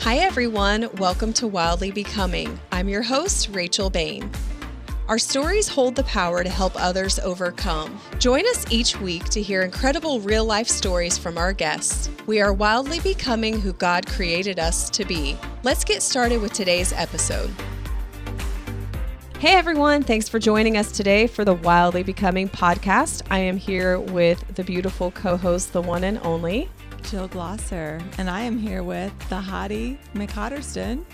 [0.00, 0.88] Hi, everyone.
[0.96, 2.58] Welcome to Wildly Becoming.
[2.72, 4.30] I'm your host, Rachel Bain.
[5.08, 8.00] Our stories hold the power to help others overcome.
[8.18, 12.08] Join us each week to hear incredible real life stories from our guests.
[12.26, 15.36] We are wildly becoming who God created us to be.
[15.64, 17.50] Let's get started with today's episode.
[19.38, 23.20] Hey everyone, thanks for joining us today for the Wildly Becoming podcast.
[23.30, 26.70] I am here with the beautiful co host, the one and only
[27.02, 31.04] Jill Glosser, and I am here with the hottie McHotterston.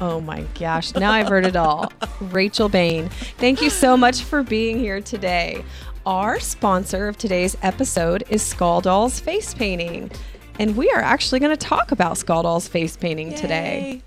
[0.00, 1.90] Oh my gosh, now I've heard it all.
[2.20, 5.64] Rachel Bain, thank you so much for being here today.
[6.04, 10.10] Our sponsor of today's episode is Skull Dolls Face Painting,
[10.58, 13.36] and we are actually going to talk about Skull Dolls Face Painting Yay.
[13.36, 14.02] today.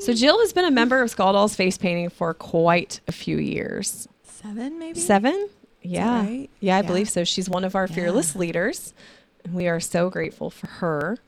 [0.00, 3.38] So Jill has been a member of Skull Dolls Face Painting for quite a few
[3.38, 4.08] years.
[4.24, 4.98] Seven, maybe?
[5.00, 5.48] Seven?
[5.82, 6.20] Yeah.
[6.26, 6.50] right?
[6.60, 6.86] Yeah, I Yeah.
[6.86, 7.24] believe so.
[7.24, 8.40] She's one of our fearless Yeah.
[8.40, 8.94] leaders.
[9.52, 11.18] We are so grateful for her.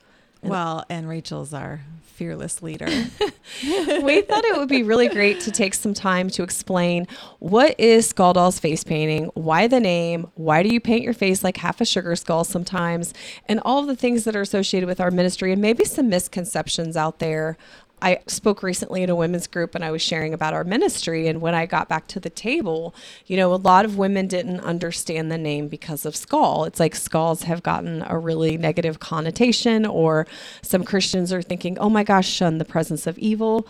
[0.42, 2.86] Well, and Rachel's our fearless leader.
[3.62, 7.06] we thought it would be really great to take some time to explain
[7.38, 11.42] what is Skull Dolls face painting, why the name, why do you paint your face
[11.42, 13.14] like half a sugar skull sometimes,
[13.46, 16.96] and all of the things that are associated with our ministry and maybe some misconceptions
[16.96, 17.56] out there.
[18.02, 21.28] I spoke recently at a women's group and I was sharing about our ministry.
[21.28, 22.94] And when I got back to the table,
[23.26, 26.64] you know, a lot of women didn't understand the name because of skull.
[26.64, 30.26] It's like skulls have gotten a really negative connotation, or
[30.62, 33.66] some Christians are thinking, oh my gosh, shun the presence of evil.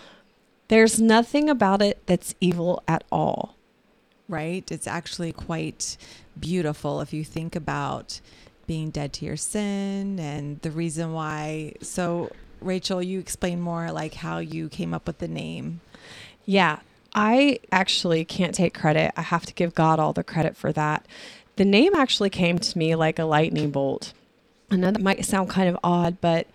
[0.69, 3.55] There's nothing about it that's evil at all.
[4.29, 4.71] right?
[4.73, 5.97] It's actually quite
[6.39, 8.21] beautiful if you think about
[8.67, 11.75] being dead to your sin and the reason why.
[11.83, 12.31] So,
[12.65, 15.81] Rachel, you explain more like how you came up with the name.
[16.45, 16.81] Yeah,
[17.15, 19.13] I actually can't take credit.
[19.17, 21.07] I have to give God all the credit for that.
[21.57, 24.13] The name actually came to me like a lightning bolt.
[24.71, 26.47] I know that might sound kind of odd, but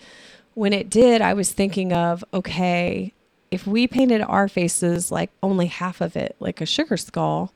[0.55, 3.13] when it did, I was thinking of okay,
[3.51, 7.53] if we painted our faces like only half of it, like a sugar skull,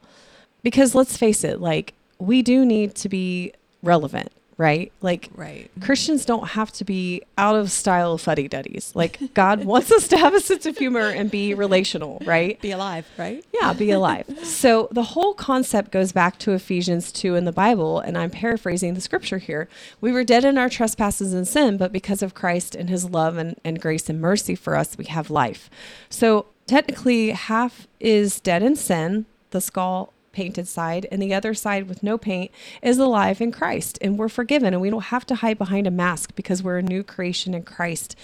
[0.64, 4.92] because let's face it, like we do need to be relevant, right?
[5.02, 5.72] Like Right.
[5.82, 8.92] Christians don't have to be out of style fuddy duddies.
[8.94, 12.62] Like God wants us to have a sense of humor and be relational, right?
[12.62, 13.44] Be alive, right?
[13.52, 14.28] Yeah, be alive.
[14.44, 18.94] So the whole concept goes back to Ephesians 2 in the Bible, and I'm paraphrasing
[18.94, 19.68] the scripture here.
[20.00, 23.38] We were dead in our trespasses and sin, but because of Christ and his love
[23.38, 25.72] and, and grace and mercy for us, we have life.
[26.10, 31.88] So technically, half is dead in sin, the skull painted side, and the other side
[31.88, 33.98] with no paint is alive in Christ.
[34.02, 36.84] And we're forgiven, and we don't have to hide behind a mask because we're a
[36.84, 38.16] new creation in Christ.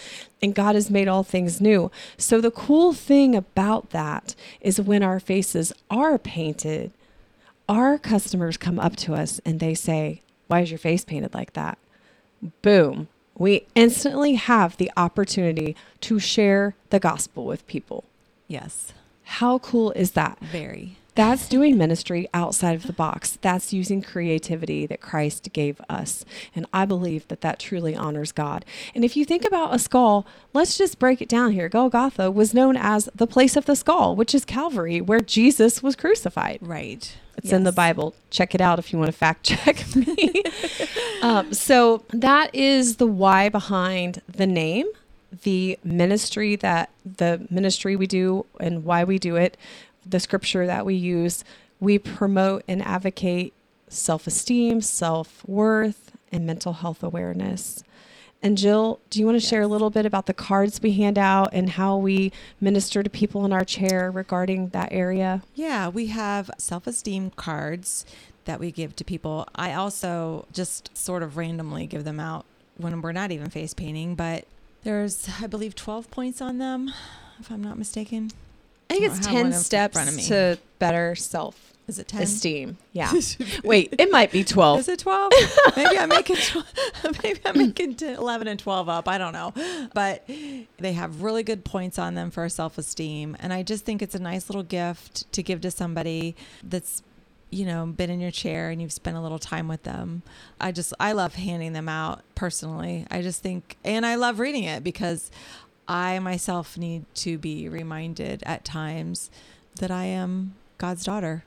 [0.42, 1.92] And God has made all things new.
[2.18, 6.92] So the cool thing about that is when our faces are painted,
[7.68, 11.54] our customers come up to us and they say, Why is your face painted like
[11.54, 11.78] that?
[12.62, 13.08] Boom.
[13.38, 18.04] We instantly have the opportunity to share the gospel with people.
[18.48, 18.94] Yes.
[19.24, 20.40] How cool is that?
[20.40, 20.98] Very.
[21.18, 23.40] That's doing ministry outside of the box.
[23.42, 26.24] That's using creativity that Christ gave us.
[26.56, 28.64] And I believe that that truly honors God.
[28.94, 31.70] And if you think about a skull, let's just break it down here.
[31.70, 35.96] Golgotha was known as the place of the skull, which is Calvary, where Jesus was
[35.96, 36.60] crucified.
[36.62, 37.18] Right.
[37.36, 38.14] It's in the Bible.
[38.30, 40.44] Check it out if you want to fact check me.
[41.24, 44.86] um, so that is the why behind the name,
[45.42, 49.58] the ministry that the ministry we do and why we do it,
[50.10, 51.44] the scripture that we use.
[51.80, 53.54] We promote and advocate
[53.88, 57.84] self esteem, self worth, and mental health awareness.
[58.42, 61.18] And Jill, do you want to share a little bit about the cards we hand
[61.18, 62.32] out and how we
[62.62, 65.42] minister to people in our chair regarding that area?
[65.56, 68.06] Yeah, we have self esteem cards
[68.46, 69.48] that we give to people.
[69.56, 72.46] I also just sort of randomly give them out
[72.78, 74.46] when we're not even face painting, but
[74.84, 76.94] there's, I believe, 12 points on them,
[77.40, 78.32] if I'm not mistaken.
[78.90, 80.24] I think it's don't have one 10 steps front of me.
[80.28, 82.22] to better self Is it 10?
[82.22, 82.78] esteem.
[82.94, 83.12] Yeah.
[83.64, 84.80] Wait, it might be 12.
[84.80, 85.32] Is it 12?
[85.78, 86.66] Maybe I'm making 12,
[87.24, 89.08] maybe I'm making 10, 11 and 12 up.
[89.08, 89.54] I don't know.
[89.94, 90.28] But
[90.80, 94.20] they have really good points on them for self-esteem and I just think it's a
[94.20, 97.04] nice little gift to give to somebody that's
[97.50, 100.22] you know, been in your chair and you've spent a little time with them.
[100.60, 103.06] I just I love handing them out personally.
[103.10, 105.32] I just think and I love reading it because
[105.88, 109.30] I myself need to be reminded at times
[109.80, 111.44] that I am God's daughter.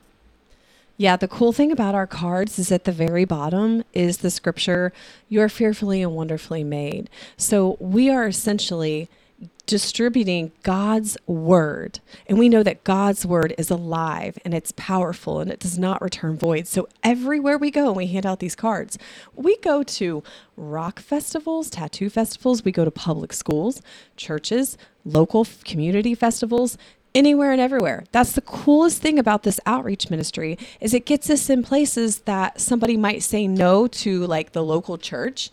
[0.97, 4.93] Yeah, the cool thing about our cards is at the very bottom is the scripture,
[5.29, 7.09] you are fearfully and wonderfully made.
[7.37, 9.09] So we are essentially
[9.65, 12.01] distributing God's word.
[12.27, 16.01] And we know that God's word is alive and it's powerful and it does not
[16.01, 16.67] return void.
[16.67, 18.97] So everywhere we go and we hand out these cards,
[19.33, 20.23] we go to
[20.57, 23.81] rock festivals, tattoo festivals, we go to public schools,
[24.17, 26.77] churches, local community festivals,
[27.15, 28.03] anywhere and everywhere.
[28.11, 32.59] That's the coolest thing about this outreach ministry is it gets us in places that
[32.59, 35.49] somebody might say no to like the local church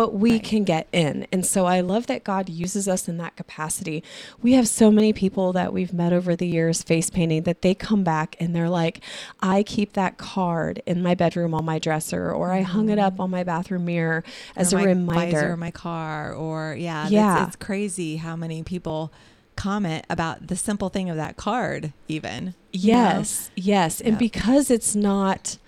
[0.00, 0.42] but we right.
[0.42, 1.26] can get in.
[1.30, 4.02] And so I love that God uses us in that capacity.
[4.40, 7.74] We have so many people that we've met over the years face painting that they
[7.74, 9.02] come back and they're like,
[9.42, 13.12] I keep that card in my bedroom on my dresser, or I hung it up
[13.12, 13.22] mm-hmm.
[13.24, 14.24] on my bathroom mirror
[14.56, 15.52] as or a reminder.
[15.52, 17.46] Or my car, or yeah, yeah.
[17.46, 19.12] It's crazy how many people
[19.54, 22.54] comment about the simple thing of that card, even.
[22.72, 23.64] Yes, know?
[23.64, 24.00] yes.
[24.00, 25.58] And because it's not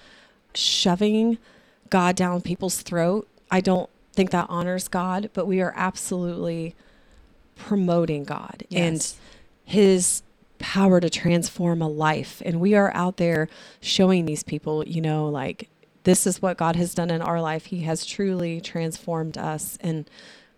[0.55, 1.37] shoving
[1.91, 6.75] God down people's throat, I don't think that honors God, but we are absolutely
[7.57, 8.81] promoting God yes.
[8.81, 9.15] and
[9.65, 10.23] his
[10.59, 12.43] power to transform a life.
[12.45, 13.49] And we are out there
[13.81, 15.69] showing these people, you know, like
[16.05, 17.67] this is what God has done in our life.
[17.67, 19.79] He has truly transformed us.
[19.81, 20.09] And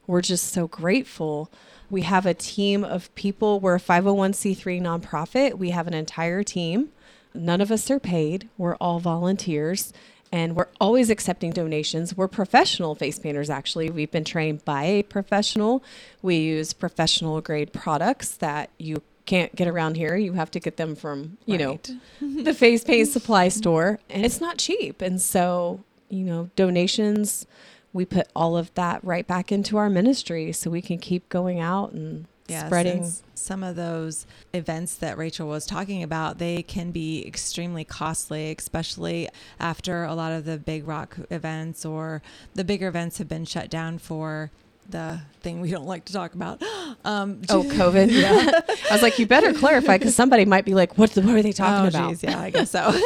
[0.06, 1.50] we're just so grateful.
[1.90, 3.60] We have a team of people.
[3.60, 5.58] We're a 501c3 nonprofit.
[5.58, 6.90] We have an entire team.
[7.34, 8.48] None of us are paid.
[8.56, 9.92] We're all volunteers
[10.34, 12.16] and we're always accepting donations.
[12.16, 13.88] We're professional face painters, actually.
[13.88, 15.84] We've been trained by a professional.
[16.22, 20.16] We use professional grade products that you can't get around here.
[20.16, 21.88] You have to get them from, you right.
[22.20, 25.00] know, the face paint supply store, and it's not cheap.
[25.00, 27.46] And so, you know, donations,
[27.92, 31.60] we put all of that right back into our ministry so we can keep going
[31.60, 36.90] out and yeah, spreading some of those events that Rachel was talking about, they can
[36.90, 42.22] be extremely costly, especially after a lot of the big rock events or
[42.54, 44.50] the bigger events have been shut down for
[44.88, 46.62] the thing we don't like to talk about.
[47.06, 48.10] Um, oh, COVID.
[48.10, 48.60] Yeah.
[48.90, 51.52] I was like, you better clarify because somebody might be like, what, what are they
[51.52, 52.08] talking oh, about?
[52.08, 52.98] Geez, yeah, I guess so.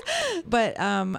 [0.46, 1.18] but um,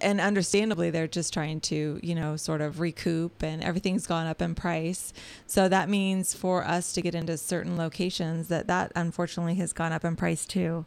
[0.00, 4.40] and understandably they're just trying to you know sort of recoup and everything's gone up
[4.40, 5.12] in price.
[5.46, 9.92] So that means for us to get into certain locations that that unfortunately has gone
[9.92, 10.86] up in price too.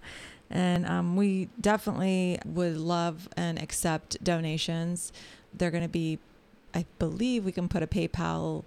[0.50, 5.12] And um, we definitely would love and accept donations.
[5.54, 6.20] They're going to be
[6.74, 8.64] i believe we can put a paypal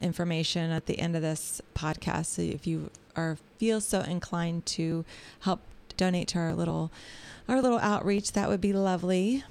[0.00, 5.04] information at the end of this podcast so if you are feel so inclined to
[5.40, 5.60] help
[5.96, 6.92] donate to our little
[7.48, 9.42] our little outreach that would be lovely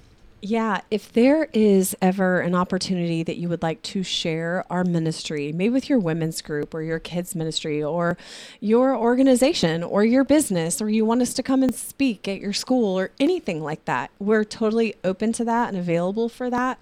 [0.42, 5.52] yeah, if there is ever an opportunity that you would like to share our ministry,
[5.52, 8.18] maybe with your women's group or your kids' ministry or
[8.60, 12.54] your organization or your business, or you want us to come and speak at your
[12.54, 16.78] school or anything like that, we're totally open to that and available for that.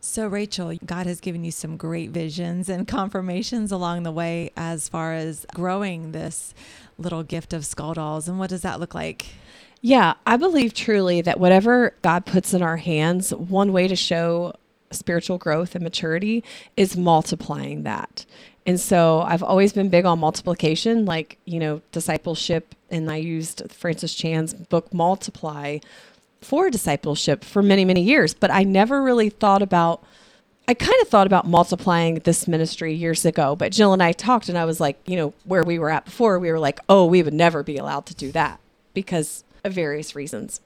[0.00, 4.88] So, Rachel, God has given you some great visions and confirmations along the way as
[4.88, 6.52] far as growing this
[6.98, 8.28] little gift of skull dolls.
[8.28, 9.26] And what does that look like?
[9.86, 14.54] Yeah, I believe truly that whatever God puts in our hands, one way to show
[14.90, 16.42] spiritual growth and maturity
[16.74, 18.24] is multiplying that.
[18.64, 22.74] And so I've always been big on multiplication, like, you know, discipleship.
[22.90, 25.80] And I used Francis Chan's book, Multiply,
[26.40, 28.32] for discipleship for many, many years.
[28.32, 30.02] But I never really thought about,
[30.66, 33.54] I kind of thought about multiplying this ministry years ago.
[33.54, 36.06] But Jill and I talked, and I was like, you know, where we were at
[36.06, 38.60] before, we were like, oh, we would never be allowed to do that
[38.94, 40.60] because of various reasons.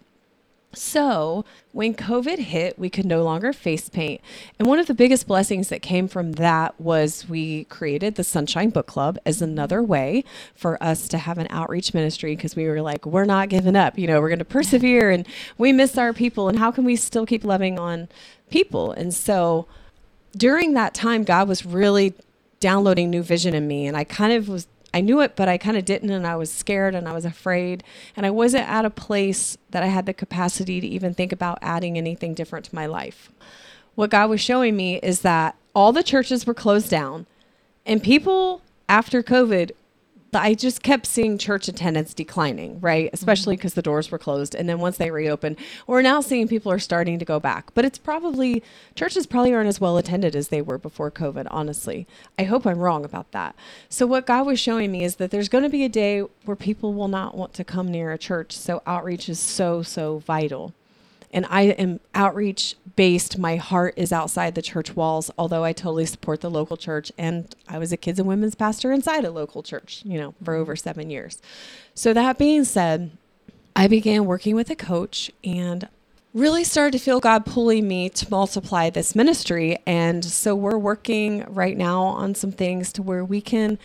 [0.74, 4.20] So, when COVID hit, we could no longer face paint.
[4.58, 8.68] And one of the biggest blessings that came from that was we created the Sunshine
[8.68, 10.24] Book Club as another way
[10.54, 13.98] for us to have an outreach ministry because we were like, we're not giving up.
[13.98, 15.26] You know, we're going to persevere and
[15.56, 16.50] we miss our people.
[16.50, 18.08] And how can we still keep loving on
[18.50, 18.92] people?
[18.92, 19.66] And so,
[20.36, 22.12] during that time, God was really
[22.60, 23.86] downloading new vision in me.
[23.86, 26.10] And I kind of was I knew it, but I kind of didn't.
[26.10, 27.84] And I was scared and I was afraid.
[28.16, 31.58] And I wasn't at a place that I had the capacity to even think about
[31.60, 33.30] adding anything different to my life.
[33.94, 37.26] What God was showing me is that all the churches were closed down
[37.84, 39.72] and people after COVID
[40.34, 43.08] I just kept seeing church attendance declining, right?
[43.12, 43.78] Especially because mm-hmm.
[43.78, 44.54] the doors were closed.
[44.54, 45.56] And then once they reopened,
[45.86, 47.72] we're now seeing people are starting to go back.
[47.74, 48.62] But it's probably,
[48.94, 52.06] churches probably aren't as well attended as they were before COVID, honestly.
[52.38, 53.56] I hope I'm wrong about that.
[53.88, 56.56] So, what God was showing me is that there's going to be a day where
[56.56, 58.56] people will not want to come near a church.
[58.56, 60.74] So, outreach is so, so vital
[61.32, 63.38] and I am outreach based.
[63.38, 67.12] My heart is outside the church walls, although I totally support the local church.
[67.18, 70.54] And I was a kids and women's pastor inside a local church, you know, for
[70.54, 71.40] over seven years.
[71.94, 73.10] So, that being said,
[73.76, 75.88] I began working with a coach and
[76.34, 79.78] really started to feel God pulling me to multiply this ministry.
[79.86, 83.78] And so, we're working right now on some things to where we can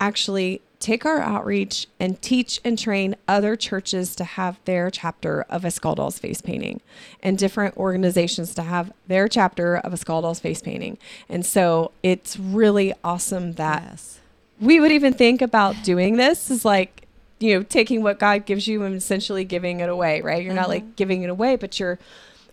[0.00, 5.64] actually take our outreach and teach and train other churches to have their chapter of
[5.64, 6.80] a Skull Dolls face painting
[7.22, 10.96] and different organizations to have their chapter of a Skull Dolls face painting.
[11.28, 14.20] And so it's really awesome that yes.
[14.60, 17.06] we would even think about doing this is like,
[17.40, 20.42] you know, taking what God gives you and essentially giving it away, right?
[20.44, 20.70] You're not Mhm.
[20.70, 21.98] like giving it away, but you're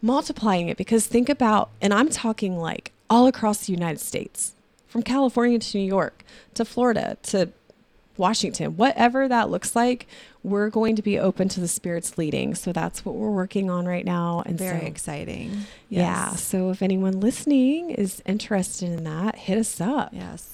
[0.01, 4.53] multiplying it because think about, and I'm talking like all across the United States,
[4.87, 6.23] from California to New York
[6.55, 7.49] to Florida to
[8.17, 10.07] Washington, whatever that looks like,
[10.43, 12.55] we're going to be open to the Spirit's leading.
[12.55, 14.43] So that's what we're working on right now.
[14.45, 15.65] And Very so, exciting.
[15.89, 16.35] yeah.
[16.35, 20.09] So if anyone listening is interested in that, hit us up.
[20.13, 20.51] Yes.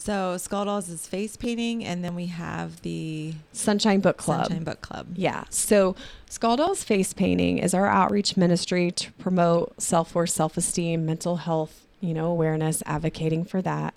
[0.00, 4.46] So Skull Dolls is face painting, and then we have the Sunshine Book Club.
[4.46, 5.08] Sunshine Book Club.
[5.14, 5.44] Yeah.
[5.50, 5.94] So
[6.30, 11.36] Skull Dolls Face Painting is our outreach ministry to promote self worth, self esteem, mental
[11.36, 13.92] health, you know, awareness, advocating for that.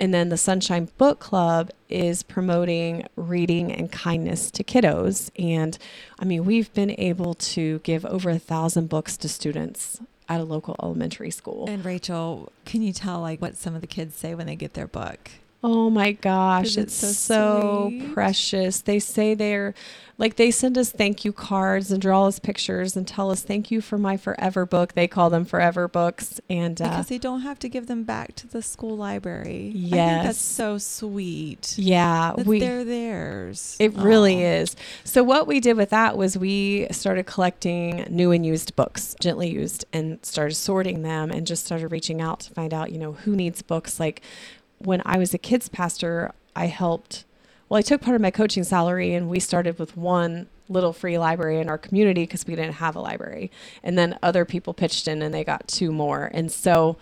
[0.00, 5.30] And then the Sunshine Book Club is promoting reading and kindness to kiddos.
[5.38, 5.76] And
[6.18, 10.44] I mean, we've been able to give over a thousand books to students at a
[10.44, 11.66] local elementary school.
[11.68, 14.72] And Rachel, can you tell like what some of the kids say when they get
[14.72, 15.30] their book?
[15.62, 18.80] Oh my gosh, it's so, so precious.
[18.80, 19.74] They say they're
[20.16, 23.70] like they send us thank you cards and draw us pictures and tell us thank
[23.70, 24.94] you for my forever book.
[24.94, 28.34] They call them forever books and uh, Because they don't have to give them back
[28.36, 29.68] to the school library.
[29.68, 30.24] I think Yes.
[30.24, 31.74] that's so sweet.
[31.78, 33.76] yeah, we they're theirs.
[33.78, 34.76] It really is.
[35.04, 39.50] So what we did with that was we started collecting new and used books, gently
[39.50, 43.12] used, and started sorting them and just started reaching out to find out, you know,
[43.12, 43.98] who needs books.
[44.00, 44.22] Like
[44.80, 47.24] when I was a kids pastor, I helped
[47.70, 51.18] well, I took part of my coaching salary and we started with one little free
[51.18, 53.52] library in our community because we didn't have a library.
[53.84, 56.32] And then other people pitched in and they got two more.
[56.34, 56.96] And so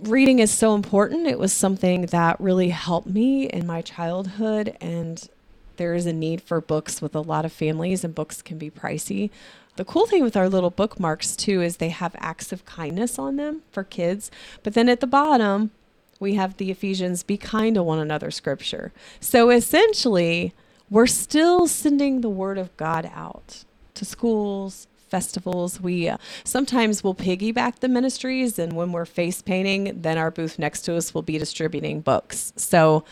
[0.00, 1.26] reading is so important.
[1.26, 5.28] It was something that really helped me in my childhood and
[5.76, 8.70] there is a need for books with a lot of families and books can be
[8.70, 9.30] pricey.
[9.74, 13.36] The cool thing with our little bookmarks too is they have acts of kindness on
[13.36, 14.30] them for kids,
[14.62, 15.72] but then at the bottom
[16.20, 18.92] we have the Ephesians be kind to one another scripture.
[19.18, 20.54] So essentially,
[20.90, 25.80] we're still sending the word of God out to schools, festivals.
[25.80, 30.58] We uh, sometimes will piggyback the ministries, and when we're face painting, then our booth
[30.58, 32.52] next to us will be distributing books.
[32.56, 33.04] So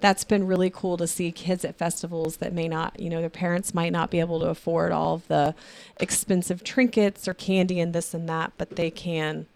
[0.00, 3.30] that's been really cool to see kids at festivals that may not, you know, their
[3.30, 5.54] parents might not be able to afford all of the
[5.98, 9.46] expensive trinkets or candy and this and that, but they can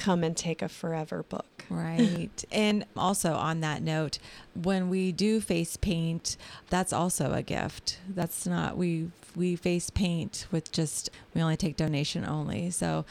[0.00, 1.64] come and take a forever book.
[1.68, 2.30] Right.
[2.50, 4.18] and also on that note,
[4.54, 6.36] when we do face paint,
[6.70, 7.98] that's also a gift.
[8.08, 12.70] That's not we we face paint with just we only take donation only.
[12.70, 13.04] So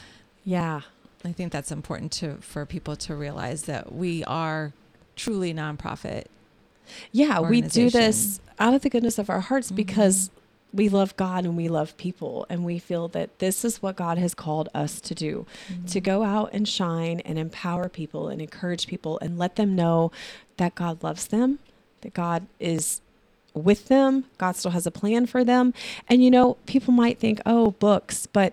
[0.44, 0.82] Yeah.
[1.24, 4.72] I think that's important to for people to realize that we are
[5.16, 6.24] truly nonprofit.
[7.12, 9.76] Yeah, we do this out of the goodness of our hearts Mhm.
[9.76, 10.30] because
[10.72, 14.18] we love God and we love people and we feel that this is what God
[14.18, 15.46] has called us to do.
[15.68, 15.98] To mm-hmm.
[16.04, 20.12] go out and shine and empower people and encourage people and let them know
[20.56, 21.58] that God loves them,
[22.02, 23.00] that God is
[23.52, 25.74] with them, God still has a plan for them.
[26.08, 28.52] And you know, people might think, "Oh, books," but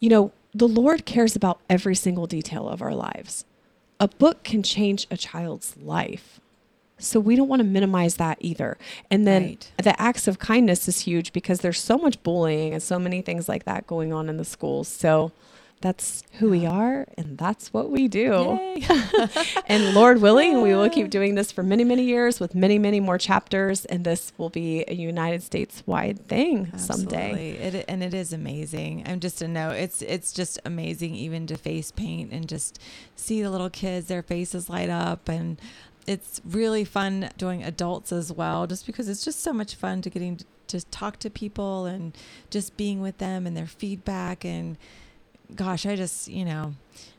[0.00, 3.44] you know, the Lord cares about every single detail of our lives.
[3.98, 6.40] A book can change a child's life.
[6.98, 8.78] So we don't want to minimize that either.
[9.10, 9.72] And then Right.
[9.82, 13.48] the acts of kindness is huge because there's so much bullying and so many things
[13.48, 14.86] like that going on in the schools.
[14.88, 15.32] So
[15.80, 18.58] that's who we are and that's what we do.
[19.66, 23.00] And Lord willing, we will keep doing this for many, many years with many, many
[23.00, 23.84] more chapters.
[23.86, 27.52] And this will be a United States wide thing someday.
[27.52, 29.02] It, and it is amazing.
[29.06, 29.70] I'm just a no.
[29.70, 32.78] It's it's just amazing even to face paint and just
[33.16, 35.58] see the little kids, their faces light up and
[36.06, 40.10] it's really fun doing adults as well, just because it's just so much fun to
[40.10, 42.16] getting to talk to people and
[42.50, 44.76] just being with them and their feedback and
[45.54, 46.74] gosh, I just, you know,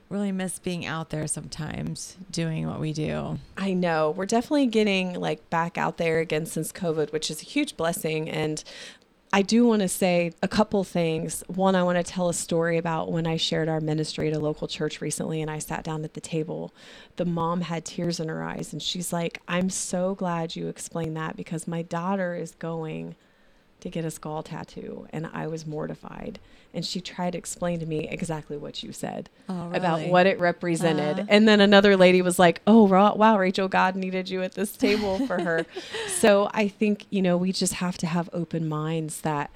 [0.09, 3.39] really miss being out there sometimes doing what we do.
[3.57, 4.11] I know.
[4.11, 8.29] We're definitely getting like back out there again since COVID, which is a huge blessing.
[8.29, 8.63] And
[9.33, 11.43] I do want to say a couple things.
[11.47, 14.39] One, I want to tell a story about when I shared our ministry at a
[14.39, 16.73] local church recently and I sat down at the table.
[17.17, 21.17] The mom had tears in her eyes and she's like, I'm so glad you explained
[21.17, 23.15] that because my daughter is going
[23.85, 26.39] to get a skull tattoo and I was mortified.
[26.73, 30.39] And she tried to explain to me exactly what you said Oh, about what it
[30.39, 31.19] represented.
[31.21, 31.25] Uh.
[31.29, 35.25] and then another lady was like, "Oh, wow, Rachel, God needed you at this table
[35.25, 35.65] for her."
[36.07, 39.51] so I think you know we just have to have open minds that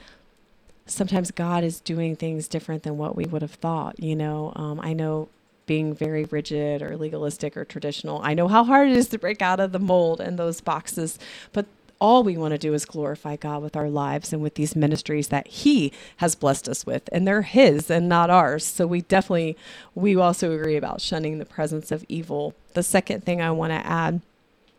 [0.86, 4.00] sometimes God is doing things different than what we would have thought.
[4.00, 5.28] You know, um, I know
[5.66, 8.22] being very rigid or legalistic or traditional.
[8.24, 11.20] I know how hard it is to break out of the mold and those boxes,
[11.52, 11.66] but
[12.00, 15.28] all we want to do is glorify God with our lives and with these ministries
[15.30, 18.64] that He has blessed us with, and they're His and not ours.
[18.64, 19.58] So we definitely,
[19.96, 22.54] we also agree about shunning the presence of evil.
[22.74, 24.22] The second thing I want to add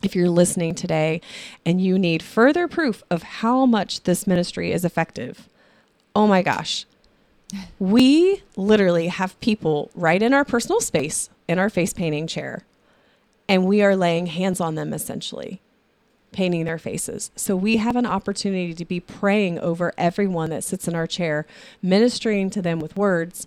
[0.03, 1.21] if you're listening today
[1.67, 5.49] and you need further proof of how much this ministry is effective,
[6.17, 6.87] oh my gosh,
[7.79, 12.63] we literally have people right in our personal space in our face painting chair,
[13.49, 15.61] and we are laying hands on them essentially
[16.33, 17.31] painting their faces.
[17.37, 21.47] So we have an opportunity to be praying over everyone that sits in our chair,
[21.83, 23.47] ministering to them with words.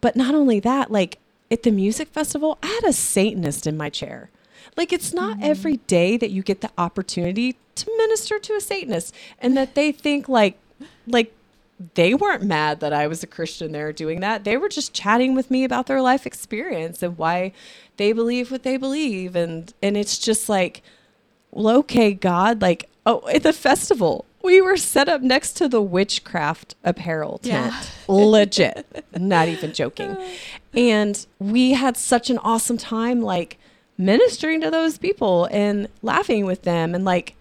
[0.00, 1.18] But not only that, like
[1.50, 4.30] at the music festival, I had a Satanist in my chair.
[4.76, 5.50] Like it's not mm-hmm.
[5.50, 9.92] every day that you get the opportunity to minister to a Satanist and that they
[9.92, 10.58] think like
[11.06, 11.34] like
[11.94, 14.44] they weren't mad that I was a Christian there doing that.
[14.44, 17.52] They were just chatting with me about their life experience and why
[17.96, 20.82] they believe what they believe and and it's just like
[21.58, 25.82] well, okay, God, like, oh, at the festival, we were set up next to the
[25.82, 27.72] witchcraft apparel tent.
[27.72, 27.82] Yeah.
[28.06, 29.04] Legit.
[29.16, 30.16] Not even joking.
[30.74, 33.58] And we had such an awesome time, like,
[33.96, 36.94] ministering to those people and laughing with them.
[36.94, 37.34] And, like,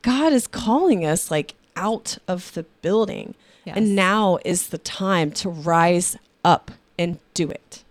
[0.00, 3.34] God is calling us, like, out of the building.
[3.64, 3.76] Yes.
[3.76, 7.84] And now is the time to rise up and do it.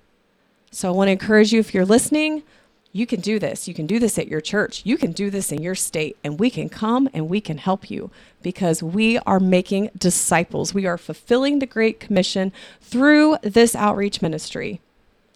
[0.71, 2.43] So I want to encourage you if you're listening,
[2.97, 3.67] you can do this.
[3.67, 4.81] You can do this at your church.
[4.83, 7.91] You can do this in your state, and we can come and we can help
[7.91, 8.09] you
[8.41, 10.73] because we are making disciples.
[10.73, 12.51] We are fulfilling the Great Commission
[12.81, 14.81] through this outreach ministry.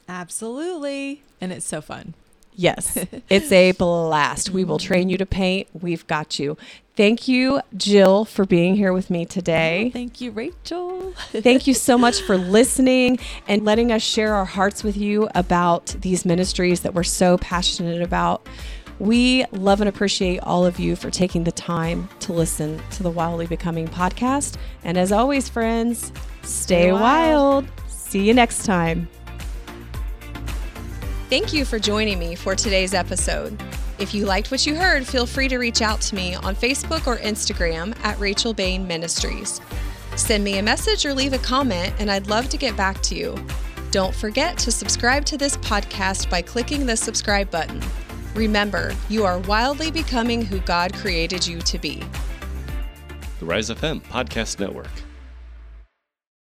[0.10, 1.22] Absolutely.
[1.40, 2.16] And it's so fun.
[2.56, 2.98] Yes,
[3.30, 4.50] it's a blast.
[4.50, 5.68] We will train you to paint.
[5.80, 6.58] We've got you.
[6.96, 9.88] Thank you, Jill, for being here with me today.
[9.88, 11.14] Oh, thank you, Rachel.
[11.32, 13.18] thank you so much for listening
[13.48, 18.02] and letting us share our hearts with you about these ministries that we're so passionate
[18.02, 18.46] about.
[19.00, 23.10] We love and appreciate all of you for taking the time to listen to the
[23.10, 24.58] Wildly Becoming podcast.
[24.84, 26.12] And as always, friends,
[26.44, 27.66] stay, stay wild.
[27.66, 27.68] wild.
[27.88, 29.08] See you next time.
[31.30, 33.58] Thank you for joining me for today's episode.
[34.02, 37.06] If you liked what you heard, feel free to reach out to me on Facebook
[37.06, 39.62] or Instagram at Rachel Bain Ministries.
[40.16, 43.16] Send me a message or leave a comment, and I'd love to get back to
[43.16, 43.38] you.
[43.92, 47.80] Don't forget to subscribe to this podcast by clicking the subscribe button.
[48.34, 52.04] Remember, you are wildly becoming who God created you to be.
[53.38, 54.90] The Rise of FM Podcast Network.